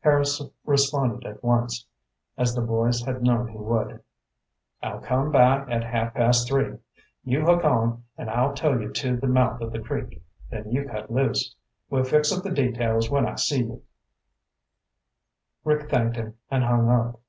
[0.00, 1.84] Harris responded at once,
[2.38, 4.02] as the boys had known he would.
[4.82, 6.78] "I'll come by at half past three.
[7.22, 10.88] You hook on and I'll tow you to the mouth of the creek, then you
[10.88, 11.54] cut loose.
[11.90, 13.82] We'll fix up the details when I see you."
[15.64, 17.20] Rick thanked him and hung up.